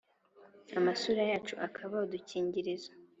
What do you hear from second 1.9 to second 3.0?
udukingirizo